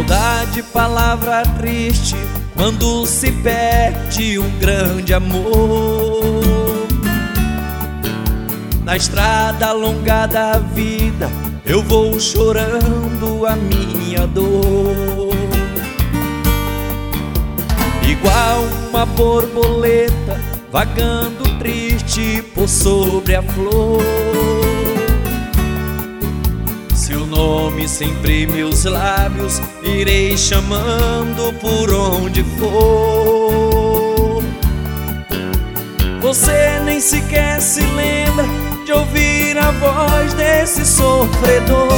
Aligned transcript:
Saudade, 0.00 0.62
palavra 0.62 1.42
triste, 1.58 2.16
quando 2.56 3.04
se 3.04 3.30
perde 3.30 4.38
um 4.38 4.50
grande 4.58 5.12
amor. 5.12 6.40
Na 8.82 8.96
estrada 8.96 9.72
longa 9.72 10.24
da 10.24 10.58
vida, 10.58 11.30
eu 11.66 11.82
vou 11.82 12.18
chorando 12.18 13.44
a 13.44 13.54
minha 13.54 14.26
dor. 14.26 15.34
Igual 18.02 18.62
uma 18.88 19.04
borboleta 19.04 20.40
vagando 20.72 21.58
triste 21.58 22.42
por 22.54 22.66
sobre 22.66 23.34
a 23.34 23.42
flor. 23.42 24.59
Nome 27.80 27.88
sempre 27.88 28.46
meus 28.46 28.84
lábios 28.84 29.58
irei 29.82 30.36
chamando 30.36 31.50
por 31.60 31.90
onde 31.92 32.44
for. 32.58 34.42
Você 36.20 36.80
nem 36.84 37.00
sequer 37.00 37.62
se 37.62 37.80
lembra 37.80 38.44
de 38.84 38.92
ouvir 38.92 39.56
a 39.56 39.70
voz 39.70 40.34
desse 40.34 40.84
sofredor 40.84 41.88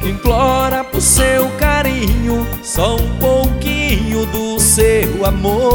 que 0.00 0.10
implora 0.10 0.84
por 0.84 1.00
seu 1.00 1.48
carinho 1.58 2.46
só 2.62 2.96
um 2.96 3.18
pouquinho 3.18 4.26
do 4.26 4.60
seu 4.60 5.24
amor, 5.24 5.72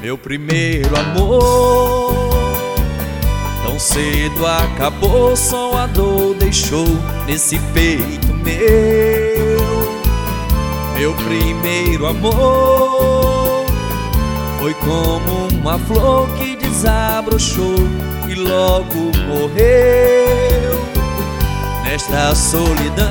meu 0.00 0.18
primeiro 0.18 0.98
amor. 0.98 2.27
Tão 3.78 3.86
cedo 3.86 4.44
acabou, 4.44 5.36
só 5.36 5.72
a 5.76 5.86
dor 5.86 6.34
deixou 6.34 6.84
nesse 7.28 7.60
peito 7.72 8.34
meu, 8.34 9.60
meu 10.98 11.14
primeiro 11.14 12.06
amor. 12.06 13.64
Foi 14.58 14.74
como 14.74 15.46
uma 15.60 15.78
flor 15.78 16.28
que 16.30 16.56
desabrochou 16.56 17.76
e 18.28 18.34
logo 18.34 19.12
morreu 19.28 20.76
nesta 21.84 22.34
solidão. 22.34 23.06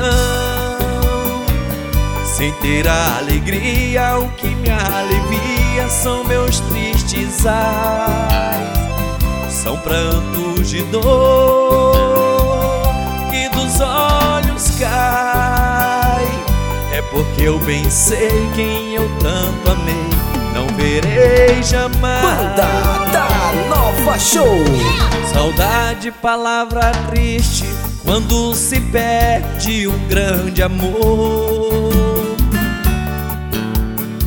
Sem 2.25 2.51
ter 2.55 2.89
a 2.89 3.19
alegria, 3.19 4.19
o 4.19 4.29
que 4.31 4.49
me 4.49 4.69
alivia 4.69 5.87
são 5.87 6.25
meus 6.25 6.59
tristes 6.59 7.45
ais, 7.45 8.56
são 9.67 9.77
prantos 9.79 10.69
de 10.69 10.81
dor 10.83 11.93
que 13.29 13.49
dos 13.49 13.81
olhos 13.81 14.69
cai. 14.79 16.25
É 16.93 17.01
porque 17.11 17.41
eu 17.43 17.59
bem 17.59 17.89
sei 17.89 18.49
quem 18.55 18.95
eu 18.95 19.09
tanto 19.19 19.69
amei, 19.69 20.09
não 20.53 20.67
verei 20.77 21.61
jamais. 21.61 22.21
Banda 22.21 23.09
da 23.11 23.51
Nova 23.67 24.17
Show. 24.17 24.63
Saudade, 25.33 26.11
palavra 26.11 26.93
triste, 27.09 27.65
quando 28.05 28.55
se 28.55 28.79
perde 28.79 29.85
um 29.85 30.07
grande 30.07 30.63
amor. 30.63 31.91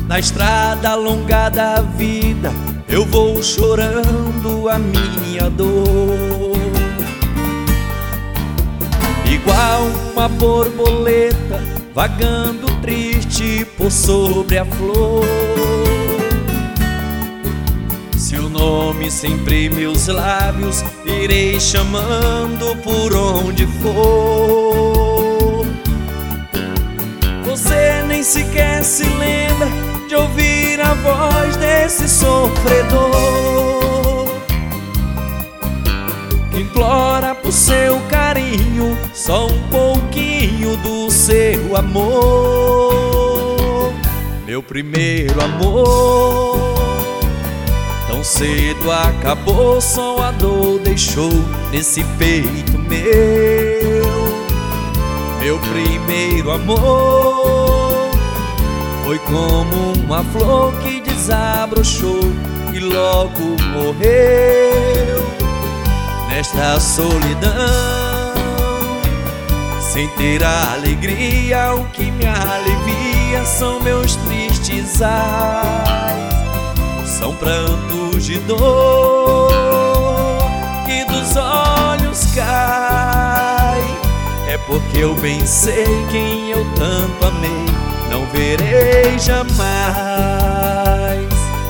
Na 0.07 0.19
estrada 0.19 0.93
longa 0.93 1.49
da 1.49 1.81
vida, 1.81 2.53
eu 2.87 3.03
vou 3.07 3.41
chorando 3.41 4.50
a 4.69 4.77
minha 4.77 5.49
dor. 5.49 6.51
Igual 9.25 9.83
uma 10.13 10.27
borboleta 10.27 11.61
vagando 11.93 12.67
triste 12.81 13.65
por 13.77 13.91
sobre 13.91 14.57
a 14.57 14.65
flor. 14.65 15.25
Seu 18.17 18.49
nome 18.49 19.09
sempre 19.09 19.69
meus 19.69 20.07
lábios 20.07 20.83
irei 21.05 21.59
chamando 21.59 22.75
por 22.83 23.15
onde 23.15 23.65
for. 23.81 25.65
Você 27.45 28.03
nem 28.07 28.23
sequer 28.23 28.83
se 28.83 29.03
lembra 29.03 29.67
de 30.07 30.15
ouvir 30.15 30.79
a 30.81 30.93
voz 30.93 31.57
desse 31.57 32.07
sofredor 32.07 33.60
só 39.23 39.45
um 39.45 39.61
pouquinho 39.69 40.75
do 40.77 41.11
seu 41.11 41.75
amor, 41.77 43.13
meu 44.47 44.63
primeiro 44.63 45.39
amor. 45.39 46.59
Tão 48.07 48.23
cedo 48.23 48.91
acabou, 48.91 49.79
só 49.79 50.23
a 50.23 50.31
dor 50.31 50.79
deixou 50.79 51.29
nesse 51.71 52.03
peito 52.17 52.79
meu. 52.79 54.01
Meu 55.39 55.59
primeiro 55.69 56.49
amor 56.49 58.09
foi 59.03 59.19
como 59.19 59.93
uma 60.03 60.23
flor 60.23 60.73
que 60.79 60.99
desabrochou 60.99 62.21
e 62.73 62.79
logo 62.79 63.55
morreu 63.71 65.23
nesta 66.27 66.79
solidão. 66.79 68.00
Sem 69.91 70.07
ter 70.09 70.41
a 70.41 70.71
alegria, 70.71 71.73
o 71.75 71.83
que 71.89 72.09
me 72.11 72.25
alivia 72.25 73.43
são 73.43 73.81
meus 73.81 74.15
tristes 74.15 75.01
ais 75.01 76.31
são 77.21 77.35
prantos 77.35 78.25
de 78.25 78.39
dor 78.39 79.51
que 80.85 81.03
dos 81.05 81.35
olhos 81.35 82.33
cai. 82.33 83.83
É 84.47 84.57
porque 84.65 84.99
eu 84.99 85.13
bem 85.15 85.45
sei 85.45 85.85
quem 86.09 86.49
eu 86.51 86.65
tanto 86.73 87.25
amei, 87.25 87.65
não 88.09 88.25
verei 88.27 89.19
jamais. 89.19 89.59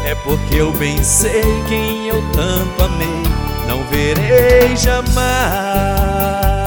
É 0.06 0.16
porque 0.24 0.58
eu 0.58 0.72
bem 0.72 1.04
sei 1.04 1.44
quem 1.68 2.08
eu 2.08 2.24
tanto 2.32 2.84
amei, 2.84 3.24
não 3.68 3.84
verei 3.88 4.78
jamais. 4.78 6.61